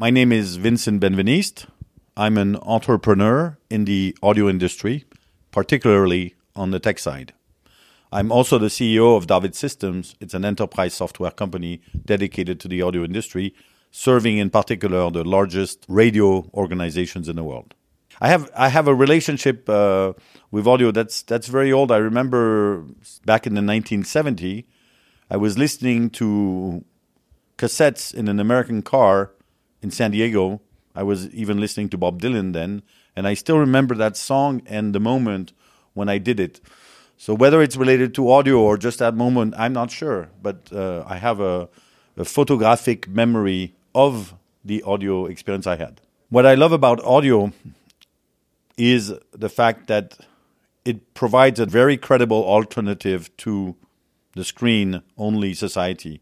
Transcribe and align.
My 0.00 0.10
name 0.10 0.30
is 0.30 0.54
Vincent 0.54 1.02
Benveniste. 1.02 1.66
I'm 2.16 2.38
an 2.38 2.54
entrepreneur 2.62 3.58
in 3.68 3.84
the 3.84 4.16
audio 4.22 4.48
industry, 4.48 5.06
particularly 5.50 6.36
on 6.54 6.70
the 6.70 6.78
tech 6.78 7.00
side. 7.00 7.32
I'm 8.12 8.30
also 8.30 8.58
the 8.58 8.68
CEO 8.68 9.16
of 9.16 9.26
David 9.26 9.56
Systems. 9.56 10.14
It's 10.20 10.34
an 10.34 10.44
enterprise 10.44 10.94
software 10.94 11.32
company 11.32 11.80
dedicated 12.04 12.60
to 12.60 12.68
the 12.68 12.80
audio 12.80 13.02
industry, 13.02 13.56
serving 13.90 14.38
in 14.38 14.50
particular 14.50 15.10
the 15.10 15.24
largest 15.24 15.84
radio 15.88 16.48
organizations 16.54 17.28
in 17.28 17.34
the 17.34 17.42
world. 17.42 17.74
I 18.20 18.28
have 18.28 18.48
I 18.54 18.68
have 18.68 18.86
a 18.86 18.94
relationship 18.94 19.68
uh, 19.68 20.12
with 20.52 20.68
audio 20.68 20.92
that's 20.92 21.22
that's 21.22 21.48
very 21.48 21.72
old. 21.72 21.90
I 21.90 21.96
remember 21.96 22.84
back 23.26 23.48
in 23.48 23.54
the 23.54 23.62
1970, 23.62 24.64
I 25.28 25.36
was 25.36 25.58
listening 25.58 26.10
to 26.10 26.84
cassettes 27.56 28.14
in 28.14 28.28
an 28.28 28.38
American 28.38 28.82
car 28.82 29.32
in 29.82 29.90
San 29.90 30.10
Diego. 30.10 30.60
I 30.94 31.02
was 31.02 31.28
even 31.30 31.60
listening 31.60 31.88
to 31.90 31.98
Bob 31.98 32.20
Dylan 32.20 32.52
then, 32.52 32.82
and 33.14 33.26
I 33.26 33.34
still 33.34 33.58
remember 33.58 33.94
that 33.94 34.16
song 34.16 34.62
and 34.66 34.94
the 34.94 35.00
moment 35.00 35.52
when 35.94 36.08
I 36.08 36.18
did 36.18 36.40
it. 36.40 36.60
So 37.16 37.34
whether 37.34 37.60
it's 37.62 37.76
related 37.76 38.14
to 38.14 38.30
audio 38.30 38.60
or 38.60 38.76
just 38.76 39.00
that 39.00 39.14
moment, 39.14 39.54
I'm 39.58 39.72
not 39.72 39.90
sure. 39.90 40.30
But 40.40 40.72
uh, 40.72 41.04
I 41.06 41.16
have 41.16 41.40
a, 41.40 41.68
a 42.16 42.24
photographic 42.24 43.08
memory 43.08 43.74
of 43.94 44.34
the 44.64 44.82
audio 44.82 45.26
experience 45.26 45.66
I 45.66 45.76
had. 45.76 46.00
What 46.30 46.46
I 46.46 46.54
love 46.54 46.72
about 46.72 47.02
audio 47.04 47.52
is 48.76 49.12
the 49.32 49.48
fact 49.48 49.88
that 49.88 50.18
it 50.84 51.14
provides 51.14 51.58
a 51.58 51.66
very 51.66 51.96
credible 51.96 52.44
alternative 52.44 53.36
to 53.38 53.74
the 54.34 54.44
screen 54.44 55.02
only 55.16 55.54
society. 55.54 56.20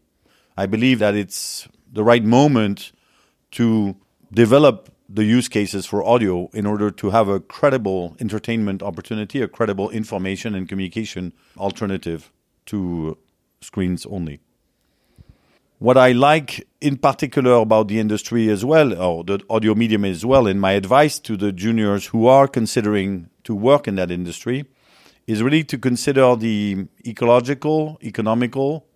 I 0.57 0.65
believe 0.65 0.97
that 0.99 1.13
it's 1.13 1.67
the 1.91 2.03
right 2.03 2.23
moment 2.23 2.91
to 3.51 3.95
develop 4.31 4.89
the 5.09 5.23
use 5.23 5.47
cases 5.47 5.85
for 5.85 6.05
audio 6.05 6.49
in 6.53 6.65
order 6.65 6.91
to 6.91 7.09
have 7.11 7.29
a 7.29 7.39
credible 7.39 8.15
entertainment 8.19 8.83
opportunity, 8.83 9.41
a 9.41 9.47
credible 9.47 9.89
information 9.89 10.53
and 10.53 10.67
communication 10.67 11.33
alternative 11.57 12.31
to 12.65 13.17
screens 13.61 14.05
only. 14.07 14.39
What 15.79 15.95
I 15.95 16.11
like 16.11 16.67
in 16.81 16.97
particular 16.97 17.53
about 17.53 17.87
the 17.87 17.99
industry 17.99 18.49
as 18.49 18.65
well, 18.65 18.99
or 18.99 19.23
the 19.23 19.39
audio 19.49 19.75
medium 19.75 20.03
as 20.05 20.25
well, 20.25 20.47
and 20.47 20.59
my 20.59 20.71
advice 20.71 21.19
to 21.19 21.37
the 21.37 21.51
juniors 21.51 22.07
who 22.07 22.25
are 22.25 22.47
considering 22.47 23.29
to 23.43 23.53
work 23.55 23.87
in 23.87 23.95
that 23.95 24.09
industry 24.09 24.65
is 25.27 25.43
really 25.43 25.63
to 25.65 25.77
consider 25.77 26.35
the 26.35 26.87
ecological, 27.05 27.99
economical, 28.03 28.87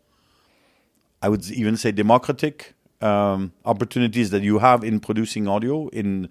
I 1.21 1.29
would 1.29 1.49
even 1.51 1.77
say 1.77 1.91
democratic 1.91 2.73
um, 3.01 3.53
opportunities 3.65 4.29
that 4.29 4.43
you 4.43 4.59
have 4.59 4.83
in 4.83 4.99
producing 4.99 5.47
audio, 5.47 5.87
in 5.89 6.29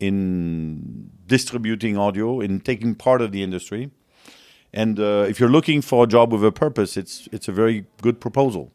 in 0.00 1.10
distributing 1.26 1.96
audio, 1.96 2.40
in 2.40 2.60
taking 2.60 2.94
part 2.94 3.22
of 3.22 3.30
the 3.30 3.42
industry. 3.42 3.90
And 4.74 4.98
uh, 4.98 5.26
if 5.28 5.38
you're 5.38 5.50
looking 5.50 5.82
for 5.82 6.04
a 6.04 6.06
job 6.06 6.32
with 6.32 6.44
a 6.44 6.52
purpose, 6.52 6.96
it's 6.96 7.28
it's 7.32 7.48
a 7.48 7.52
very 7.52 7.86
good 8.00 8.20
proposal. 8.20 8.72